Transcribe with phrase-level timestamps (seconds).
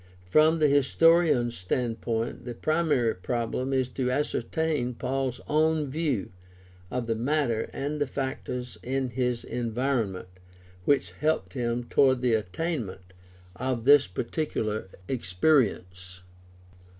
[0.25, 6.31] From the historian's standpoint the primary problem is to ascertain Paul's own view
[6.89, 10.29] of the matter and the factors in his environment
[10.85, 13.13] which helped him toward the attainment
[13.55, 16.23] of this particular experience.